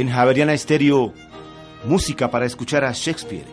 [0.00, 1.12] En Javeriana Estéreo,
[1.84, 3.44] música para escuchar a Shakespeare.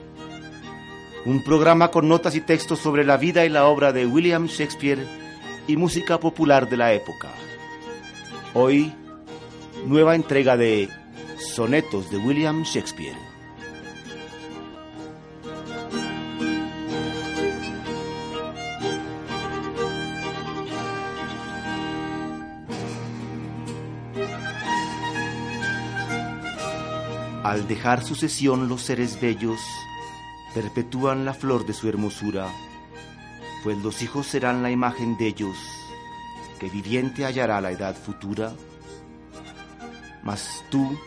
[1.26, 5.06] Un programa con notas y textos sobre la vida y la obra de William Shakespeare
[5.68, 7.28] y música popular de la época.
[8.54, 8.94] Hoy,
[9.86, 10.88] nueva entrega de
[11.38, 13.18] Sonetos de William Shakespeare.
[27.48, 29.62] Al dejar su sesión los seres bellos
[30.54, 32.50] perpetúan la flor de su hermosura,
[33.64, 35.56] pues los hijos serán la imagen de ellos,
[36.60, 38.52] que viviente hallará la edad futura.
[40.24, 41.00] Mas tú,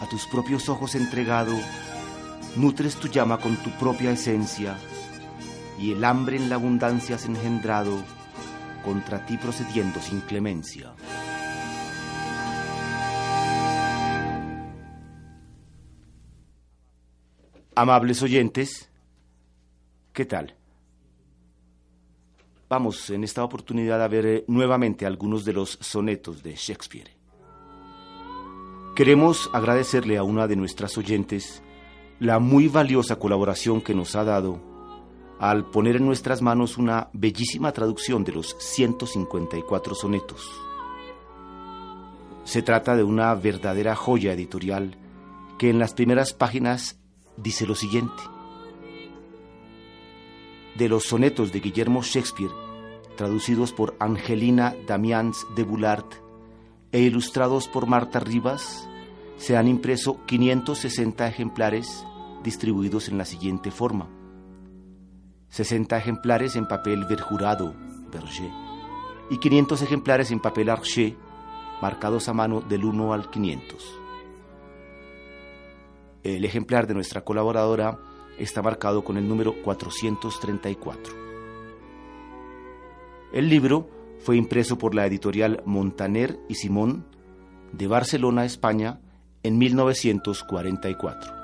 [0.00, 1.54] a tus propios ojos entregado,
[2.56, 4.76] nutres tu llama con tu propia esencia,
[5.78, 8.02] y el hambre en la abundancia has engendrado,
[8.84, 10.94] contra ti procediendo sin clemencia.
[17.80, 18.90] Amables oyentes,
[20.12, 20.54] ¿qué tal?
[22.68, 27.10] Vamos en esta oportunidad a ver eh, nuevamente algunos de los sonetos de Shakespeare.
[28.94, 31.62] Queremos agradecerle a una de nuestras oyentes
[32.18, 34.60] la muy valiosa colaboración que nos ha dado
[35.38, 40.50] al poner en nuestras manos una bellísima traducción de los 154 sonetos.
[42.44, 44.98] Se trata de una verdadera joya editorial
[45.58, 46.99] que en las primeras páginas
[47.42, 48.22] dice lo siguiente.
[50.76, 52.52] De los sonetos de Guillermo Shakespeare,
[53.16, 56.06] traducidos por Angelina Damians de Boulard
[56.92, 58.88] e ilustrados por Marta Rivas,
[59.36, 62.04] se han impreso 560 ejemplares
[62.42, 64.08] distribuidos en la siguiente forma.
[65.48, 67.74] 60 ejemplares en papel verjurado,
[68.12, 68.50] Berger,
[69.30, 71.16] y 500 ejemplares en papel arché,
[71.82, 73.99] marcados a mano del 1 al 500.
[76.22, 77.98] El ejemplar de nuestra colaboradora
[78.38, 81.14] está marcado con el número 434.
[83.32, 83.88] El libro
[84.18, 87.06] fue impreso por la editorial Montaner y Simón
[87.72, 89.00] de Barcelona, España,
[89.42, 91.39] en 1944.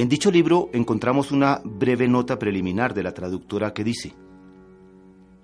[0.00, 4.14] En dicho libro encontramos una breve nota preliminar de la traductora que dice,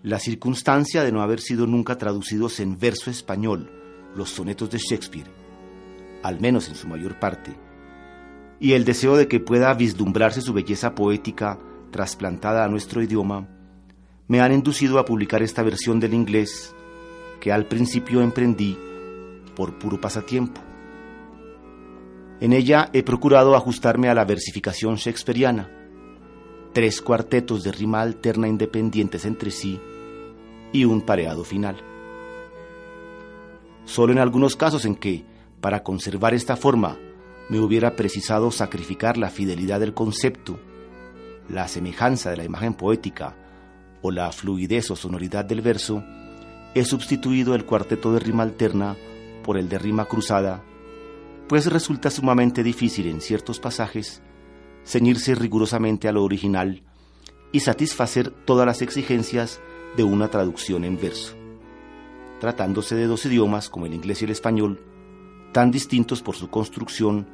[0.03, 3.71] la circunstancia de no haber sido nunca traducidos en verso español
[4.15, 5.31] los sonetos de Shakespeare,
[6.22, 7.55] al menos en su mayor parte,
[8.59, 11.59] y el deseo de que pueda vislumbrarse su belleza poética
[11.91, 13.47] trasplantada a nuestro idioma,
[14.27, 16.75] me han inducido a publicar esta versión del inglés
[17.43, 18.78] que al principio emprendí
[19.55, 20.62] por puro pasatiempo.
[22.41, 25.70] En ella he procurado ajustarme a la versificación shakespeariana,
[26.74, 29.80] tres cuartetos de rima alterna independientes entre sí
[30.72, 31.76] y un pareado final.
[33.86, 35.25] Solo en algunos casos en que,
[35.62, 36.98] para conservar esta forma,
[37.48, 40.58] me hubiera precisado sacrificar la fidelidad del concepto,
[41.48, 43.34] la semejanza de la imagen poética
[44.02, 46.04] o la fluidez o sonoridad del verso,
[46.75, 48.96] he sustituido el cuarteto de rima alterna
[49.42, 50.62] por el de rima cruzada
[51.48, 54.22] pues resulta sumamente difícil en ciertos pasajes
[54.84, 56.82] ceñirse rigurosamente a lo original
[57.52, 59.60] y satisfacer todas las exigencias
[59.96, 61.34] de una traducción en verso.
[62.40, 64.81] Tratándose de dos idiomas como el inglés y el español,
[65.52, 67.26] tan distintos por su construcción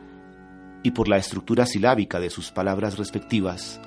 [0.82, 3.80] y por la estructura silábica de sus palabras respectivas,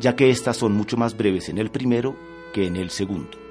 [0.00, 2.16] ya que éstas son mucho más breves en el primero
[2.52, 3.43] que en el segundo.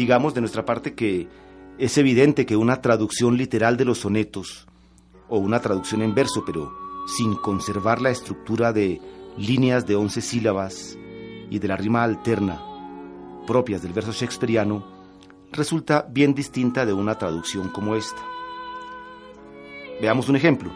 [0.00, 1.28] Digamos de nuestra parte que
[1.76, 4.66] es evidente que una traducción literal de los sonetos,
[5.28, 6.72] o una traducción en verso, pero
[7.06, 8.98] sin conservar la estructura de
[9.36, 10.96] líneas de once sílabas
[11.50, 12.62] y de la rima alterna
[13.46, 14.86] propias del verso shakespeariano,
[15.52, 18.22] resulta bien distinta de una traducción como esta.
[20.00, 20.70] Veamos un ejemplo.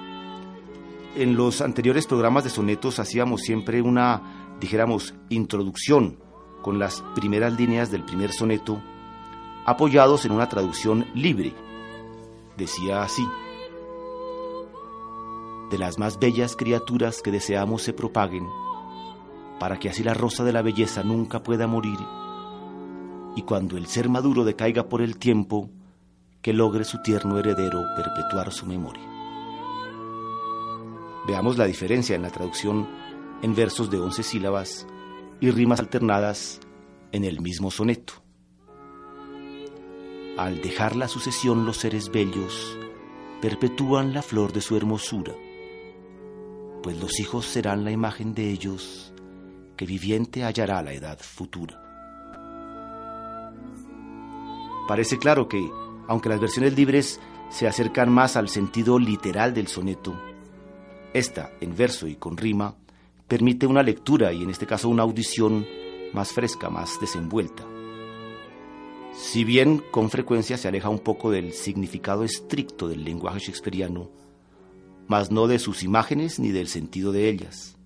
[1.17, 6.19] En los anteriores programas de sonetos hacíamos siempre una, dijéramos, introducción
[6.61, 8.83] con las primeras líneas del primer soneto
[9.65, 11.55] apoyados en una traducción libre.
[12.57, 13.27] Decía así,
[15.71, 18.47] de las más bellas criaturas que deseamos se propaguen,
[19.59, 21.99] para que así la rosa de la belleza nunca pueda morir,
[23.35, 25.71] y cuando el ser maduro decaiga por el tiempo,
[26.43, 29.03] que logre su tierno heredero perpetuar su memoria.
[31.27, 32.87] Veamos la diferencia en la traducción
[33.41, 34.87] en versos de once sílabas
[35.41, 36.61] y rimas alternadas
[37.13, 38.24] en el mismo soneto.
[40.37, 42.77] Al dejar la sucesión los seres bellos
[43.41, 45.33] perpetúan la flor de su hermosura,
[46.83, 49.15] pues los hijos serán la imagen de ellos
[49.77, 51.81] que viviente hallará la edad futura.
[54.89, 55.71] Parece claro que,
[56.09, 60.21] aunque las versiones libres se acercan más al sentido literal del soneto,
[61.13, 62.75] esta, en verso y con rima,
[63.29, 65.65] permite una lectura y en este caso una audición
[66.13, 67.65] más fresca, más desenvuelta.
[69.17, 74.11] Si bien con frecuencia se aleja un poco del significado estricto del lenguaje shakespeariano,
[75.07, 77.77] mas no de sus imágenes ni del sentido de ellas.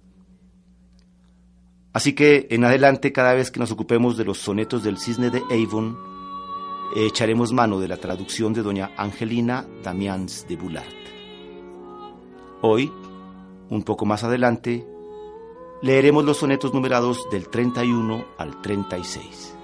[1.92, 5.42] Así que en adelante, cada vez que nos ocupemos de los sonetos del cisne de
[5.50, 5.98] Avon,
[6.96, 10.86] echaremos mano de la traducción de doña Angelina Damians de Boulard.
[12.62, 12.90] Hoy,
[13.68, 14.86] un poco más adelante,
[15.82, 19.57] leeremos los sonetos numerados del 31 al 36.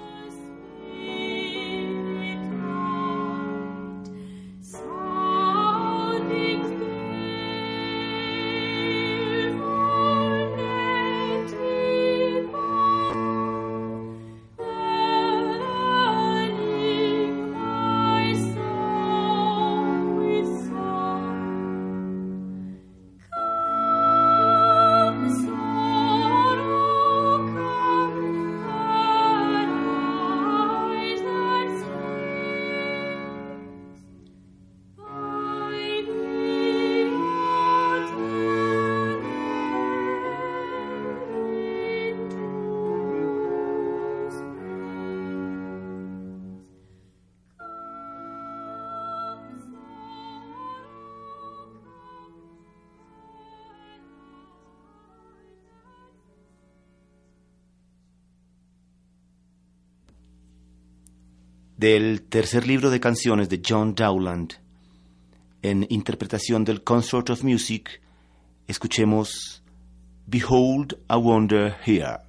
[61.85, 64.55] Del tercer libro de canciones de John Dowland,
[65.61, 68.01] en interpretación del Consort of Music,
[68.67, 69.63] escuchemos
[70.27, 72.21] Behold a Wonder Here.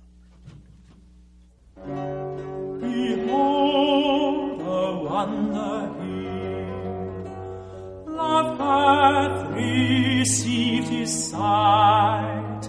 [2.82, 7.24] Behold a wonder here.
[8.08, 12.68] Love hath received his sight,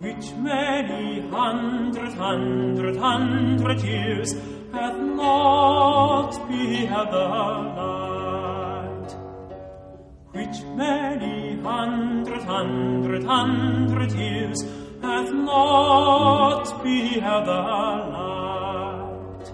[0.00, 4.34] which many hundred, hundred, hundred years
[4.72, 7.28] hath not beheld the
[7.78, 9.10] light,
[10.32, 14.62] which many hundred, hundred, hundred years
[15.02, 17.62] hath not beheld the
[18.16, 19.46] light.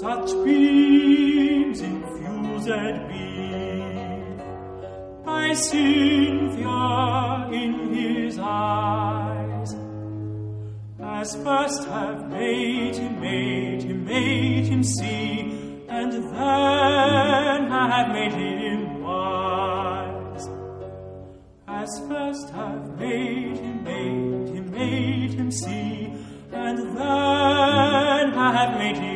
[0.00, 2.68] Such beams infused
[3.08, 3.24] be
[5.24, 9.43] by Cynthia in his eyes
[11.24, 18.34] as first have made him, made him, made him see, and then I have made
[18.34, 20.46] him wise.
[21.66, 26.12] As first have made him, made him, made him see,
[26.52, 29.13] and then I have made him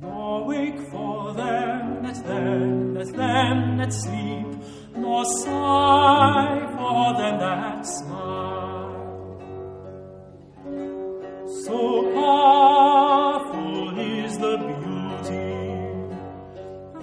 [0.00, 4.50] nor wake for them that them that them that sleep,
[4.96, 8.42] nor sigh for them that smile.
[11.64, 11.78] So
[12.14, 15.52] powerful is the beauty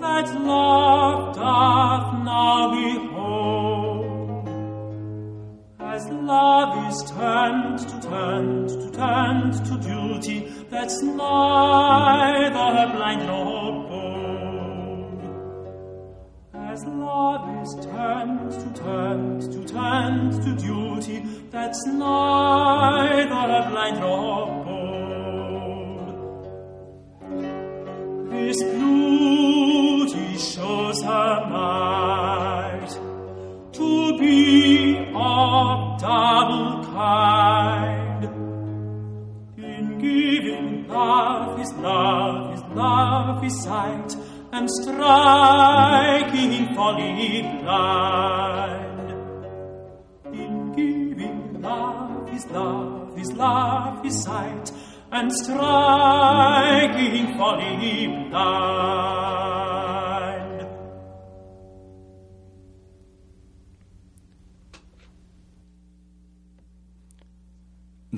[0.01, 3.38] that love doth now behold,
[6.89, 10.38] is turned to turned to turned to duty
[10.72, 15.22] that's neither blind nor bold.
[16.55, 21.17] As love is turned to turned to turned to duty
[21.51, 26.10] that's neither blind nor bold.
[28.31, 32.91] This beauty shows her might
[33.74, 36.79] to be of double
[39.58, 44.16] In giving love is love is love is sight,
[44.51, 49.10] and striking folly blind.
[50.34, 54.72] In giving love is love his love, his sight,
[55.12, 56.28] and striking
[57.38, 60.09] folly blind.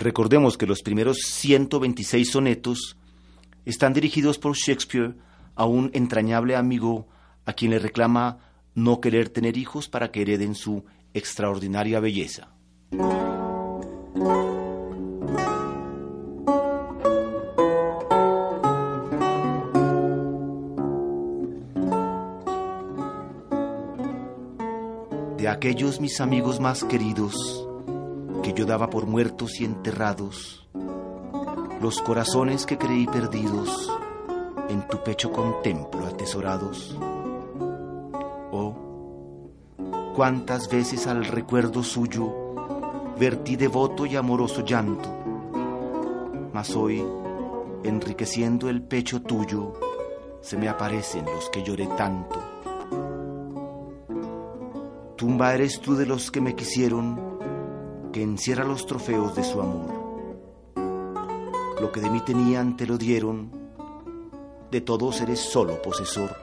[0.01, 2.97] Recordemos que los primeros 126 sonetos
[3.65, 5.13] están dirigidos por Shakespeare
[5.53, 7.07] a un entrañable amigo
[7.45, 8.39] a quien le reclama
[8.73, 12.49] no querer tener hijos para que hereden su extraordinaria belleza.
[25.37, 27.67] De aquellos mis amigos más queridos,
[28.53, 30.67] que yo daba por muertos y enterrados,
[31.79, 33.89] los corazones que creí perdidos,
[34.67, 36.97] en tu pecho contemplo atesorados.
[38.51, 38.75] Oh,
[40.15, 42.53] cuántas veces al recuerdo suyo
[43.17, 45.09] vertí devoto y amoroso llanto,
[46.53, 47.01] mas hoy,
[47.83, 49.73] enriqueciendo el pecho tuyo,
[50.41, 52.41] se me aparecen los que lloré tanto.
[55.15, 57.30] Tumba eres tú de los que me quisieron,
[58.11, 59.89] que encierra los trofeos de su amor.
[61.79, 63.51] Lo que de mí tenían te lo dieron,
[64.69, 66.35] de todos eres solo posesor.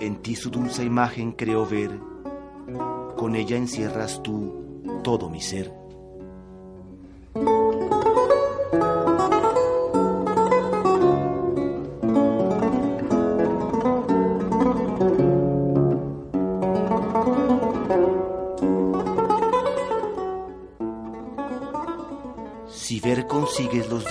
[0.00, 1.98] En ti su dulce imagen creo ver,
[3.16, 5.79] con ella encierras tú todo mi ser.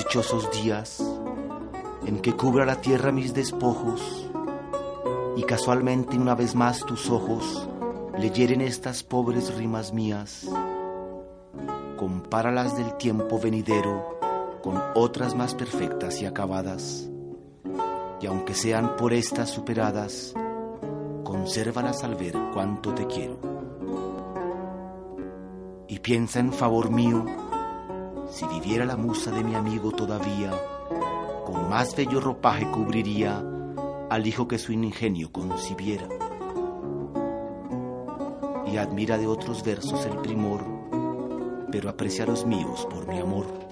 [0.10, 1.04] Dichosos días
[2.08, 4.28] en que cubra la tierra mis despojos,
[5.38, 7.70] y casualmente una vez más tus ojos
[8.18, 10.50] leyeren estas pobres rimas mías,
[11.96, 14.20] compáralas del tiempo venidero
[14.64, 17.08] con otras más perfectas y acabadas,
[18.20, 20.34] y aunque sean por estas superadas,
[21.24, 23.38] consérvalas al ver cuánto te quiero.
[25.88, 27.26] Y piensa en favor mío,
[28.32, 30.52] si viviera la musa de mi amigo todavía,
[31.46, 33.44] con más bello ropaje cubriría
[34.10, 36.08] al hijo que su ingenio concibiera.
[38.66, 40.64] Y admira de otros versos el primor,
[41.72, 43.69] pero aprecia los míos por mi amor.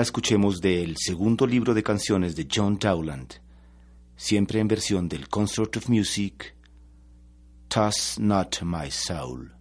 [0.00, 3.34] Escuchemos del segundo libro de canciones de John Dowland,
[4.16, 6.54] siempre en versión del Consort of Music,
[7.68, 9.57] Toss Not My Soul.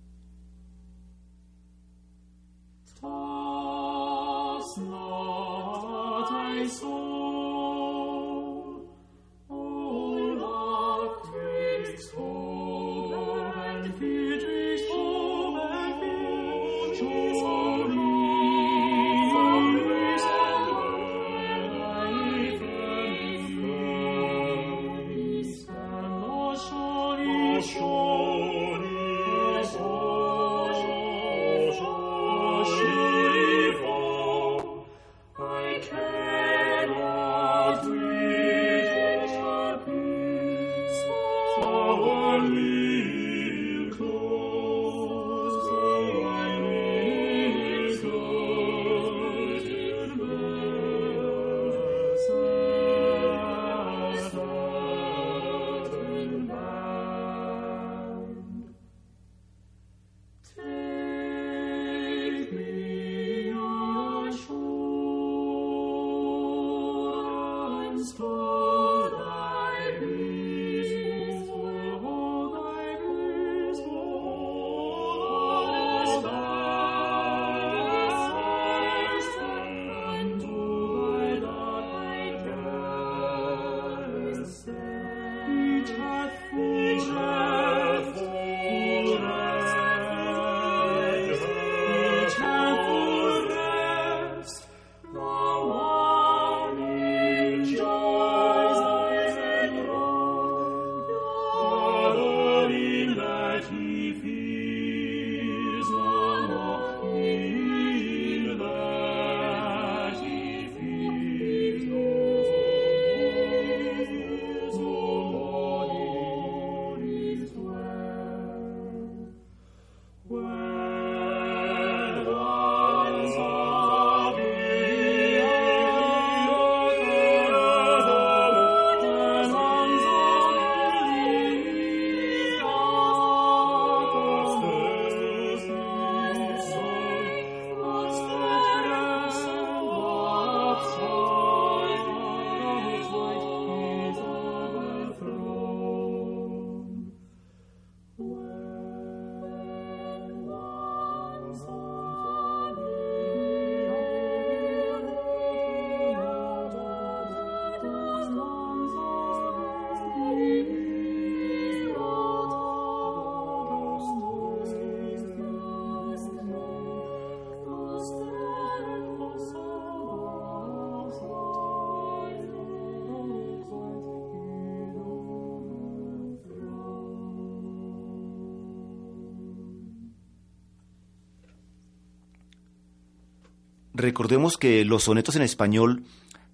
[183.99, 186.03] Recordemos que los sonetos en español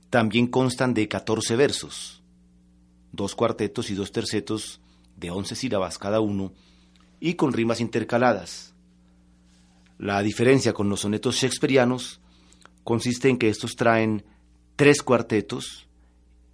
[0.09, 2.23] también constan de 14 versos,
[3.11, 4.79] dos cuartetos y dos tercetos
[5.17, 6.53] de 11 sílabas cada uno,
[7.19, 8.73] y con rimas intercaladas.
[9.97, 12.21] La diferencia con los sonetos shakespearianos
[12.85, 14.23] consiste en que estos traen
[14.77, 15.89] tres cuartetos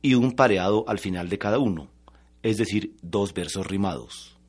[0.01, 1.91] y un pareado al final de cada uno,
[2.41, 4.39] es decir, dos versos rimados.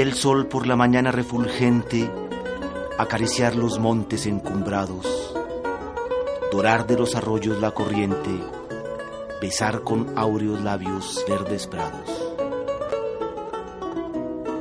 [0.00, 2.10] El sol por la mañana refulgente
[2.98, 5.34] acariciar los montes encumbrados,
[6.50, 8.30] dorar de los arroyos la corriente,
[9.40, 12.34] besar con áureos labios verdes prados.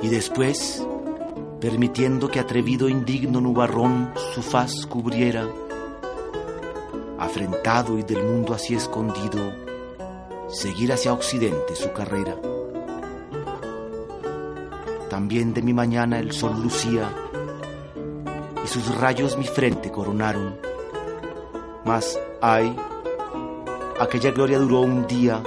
[0.04, 0.86] Y después,
[1.60, 5.48] permitiendo que atrevido indigno nubarrón su faz cubriera,
[7.17, 9.52] afrentado y del mundo así escondido,
[10.48, 12.36] seguir hacia occidente su carrera.
[15.24, 17.10] También de mi mañana el sol lucía,
[18.62, 20.60] y sus rayos mi frente coronaron.
[21.86, 22.76] Mas, ay,
[24.02, 25.42] aquella gloria duró un día,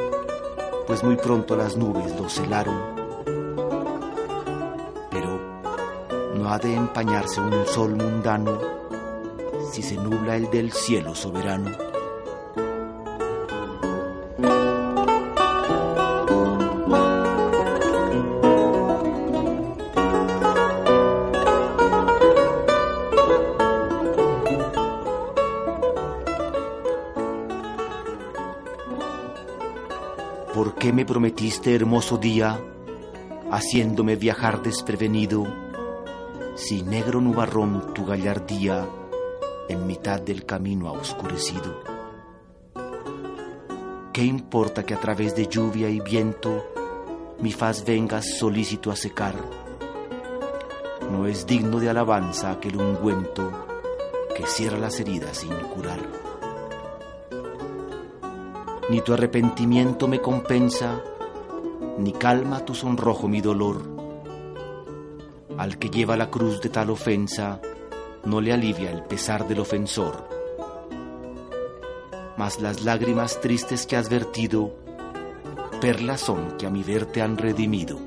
[0.86, 2.74] pues muy pronto las nubes lo celaron.
[5.10, 5.40] Pero
[6.36, 8.58] no ha de empañarse un sol mundano
[9.72, 11.85] si se nubla el del cielo soberano.
[31.46, 32.60] Prometiste hermoso día,
[33.52, 35.46] haciéndome viajar desprevenido,
[36.56, 38.84] si negro nubarrón tu gallardía
[39.68, 41.82] en mitad del camino ha oscurecido?
[44.12, 46.64] ¿Qué importa que a través de lluvia y viento
[47.38, 49.36] mi faz vengas solícito a secar?
[51.12, 53.52] No es digno de alabanza aquel ungüento
[54.36, 56.00] que cierra las heridas sin curar
[58.88, 61.02] ni tu arrepentimiento me compensa,
[61.98, 63.82] ni calma tu sonrojo mi dolor.
[65.56, 67.60] Al que lleva la cruz de tal ofensa,
[68.24, 70.28] no le alivia el pesar del ofensor.
[72.36, 74.74] Mas las lágrimas tristes que has vertido,
[75.80, 77.98] perlas son que a mi ver te han redimido.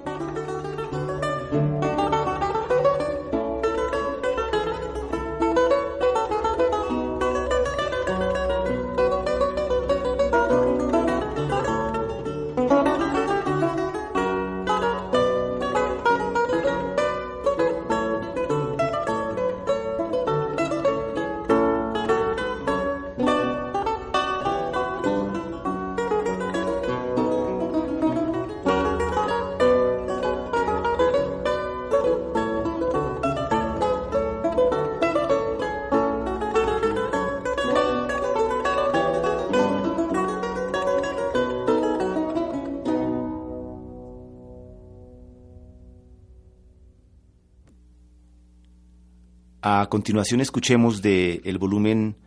[49.71, 52.17] A continuación escuchemos de el volumen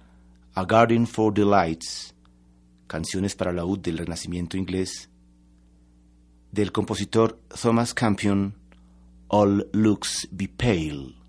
[0.55, 2.15] A Garden for Delights,
[2.87, 5.11] canciones para la laúd del Renacimiento inglés,
[6.53, 8.55] del compositor Thomas Campion,
[9.27, 11.22] All Looks Be Pale.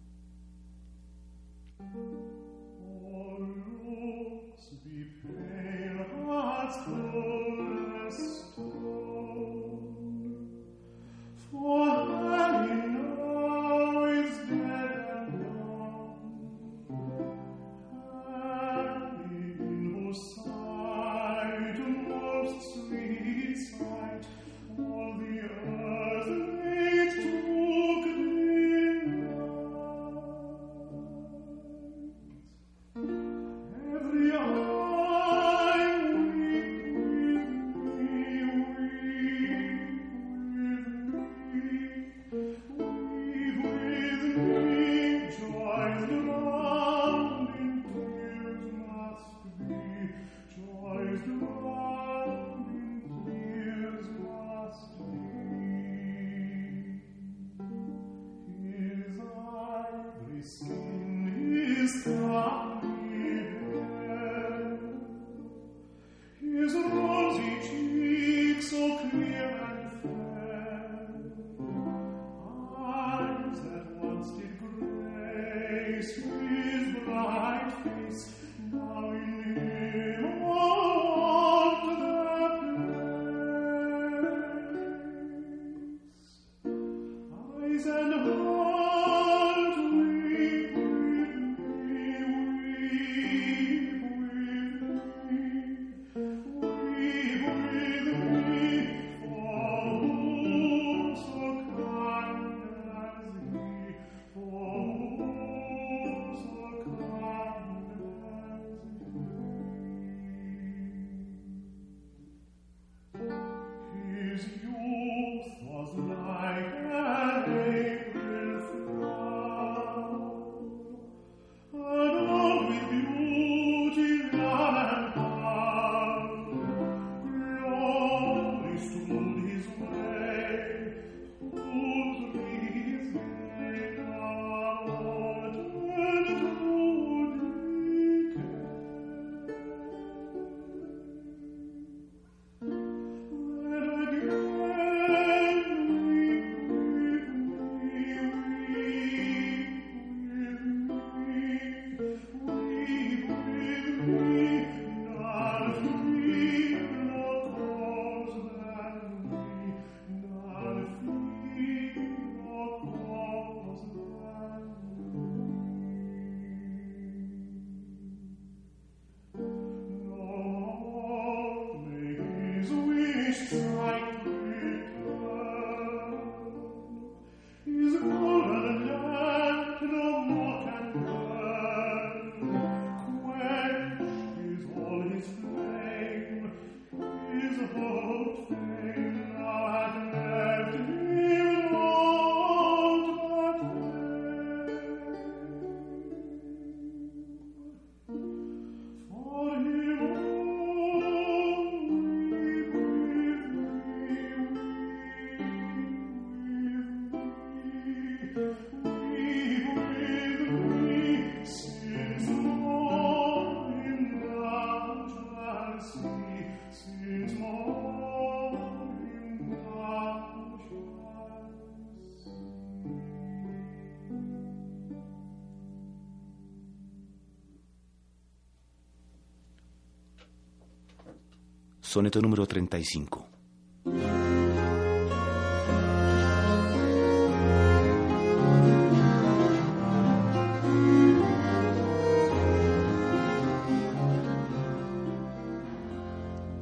[231.93, 233.27] Soneto número 35.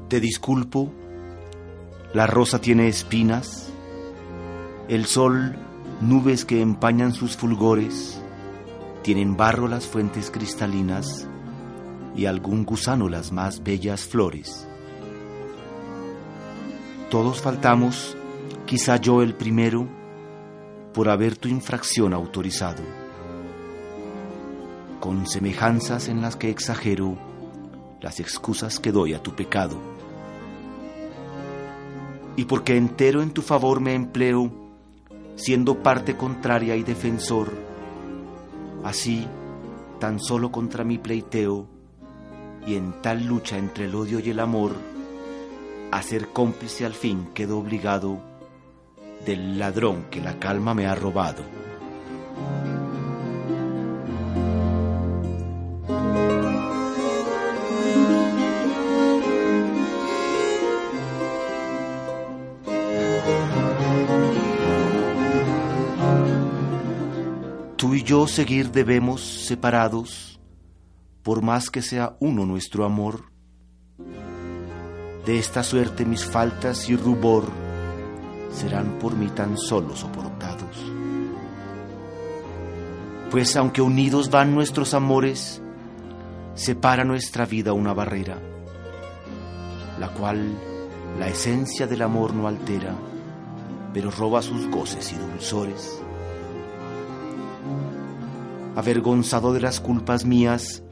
[0.09, 0.91] Te disculpo,
[2.13, 3.71] la rosa tiene espinas,
[4.89, 5.55] el sol
[6.01, 8.21] nubes que empañan sus fulgores,
[9.01, 11.25] tienen barro las fuentes cristalinas
[12.17, 14.67] y algún gusano las más bellas flores.
[17.11, 18.15] Todos faltamos,
[18.65, 19.85] quizá yo el primero,
[20.93, 22.81] por haber tu infracción autorizado,
[25.01, 27.17] con semejanzas en las que exagero
[27.99, 29.75] las excusas que doy a tu pecado.
[32.37, 34.49] Y porque entero en tu favor me empleo,
[35.35, 37.51] siendo parte contraria y defensor,
[38.85, 39.27] así,
[39.99, 41.67] tan solo contra mi pleiteo,
[42.65, 44.90] y en tal lucha entre el odio y el amor,
[45.91, 48.19] a ser cómplice al fin quedo obligado
[49.25, 51.43] del ladrón que la calma me ha robado.
[67.75, 70.39] Tú y yo seguir debemos separados,
[71.23, 73.30] por más que sea uno nuestro amor.
[75.25, 77.45] De esta suerte mis faltas y rubor
[78.51, 80.91] serán por mí tan solo soportados.
[83.29, 85.61] Pues aunque unidos van nuestros amores,
[86.55, 88.37] separa nuestra vida una barrera,
[89.99, 90.57] la cual
[91.17, 92.95] la esencia del amor no altera,
[93.93, 96.01] pero roba sus goces y dulzores.
[98.75, 100.83] Avergonzado de las culpas mías,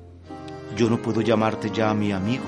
[0.78, 2.46] yo no puedo llamarte ya mi amigo,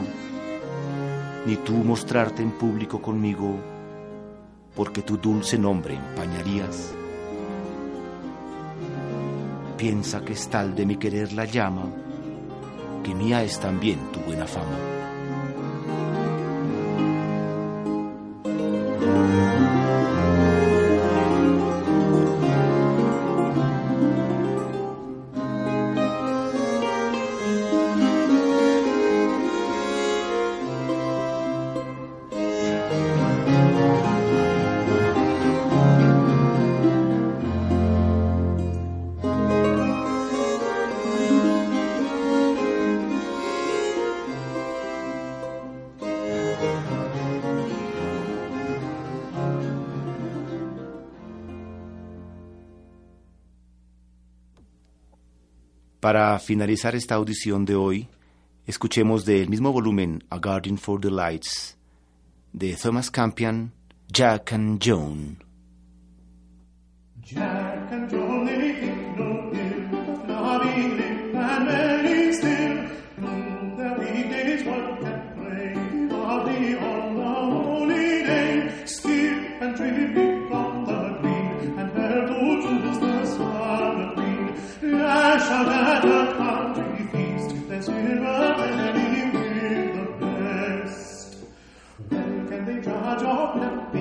[1.46, 3.56] ni tú mostrarte en público conmigo,
[4.76, 6.94] porque tu dulce nombre empañarías.
[9.78, 11.86] Piensa que es tal de mi querer la llama,
[13.04, 15.01] que mía es también tu buena fama.
[56.12, 58.10] Para finalizar esta audición de hoy,
[58.68, 61.78] escuchemos del mismo volumen A Garden for the Lights
[62.52, 63.72] de Thomas Campion,
[64.10, 65.42] Jack and Joan.
[67.24, 67.61] Jack
[93.20, 93.92] Georgia,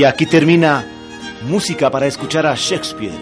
[0.00, 0.82] Y aquí termina
[1.46, 3.12] Música para escuchar a Shakespeare.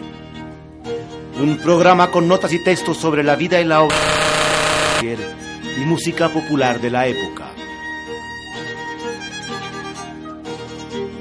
[1.41, 5.37] Un programa con notas y textos sobre la vida y la obra de Shakespeare
[5.77, 7.51] y música popular de la época.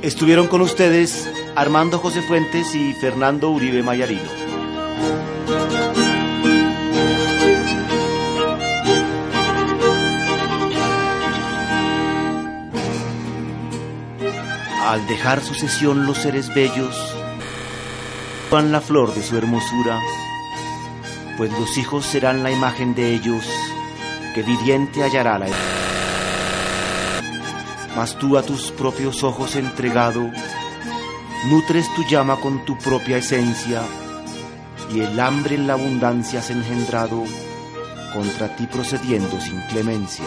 [0.03, 4.29] Estuvieron con ustedes Armando José Fuentes y Fernando Uribe Mayarino.
[14.97, 17.15] Al dejar su sesión los seres bellos,
[18.49, 20.01] van la flor de su hermosura,
[21.37, 23.47] pues los hijos serán la imagen de ellos,
[24.33, 25.49] que viviente hallará la
[27.95, 30.31] Mas tú a tus propios ojos entregado,
[31.51, 33.83] nutres tu llama con tu propia esencia,
[34.91, 37.23] y el hambre en la abundancia has engendrado,
[38.15, 40.25] contra ti procediendo sin clemencia.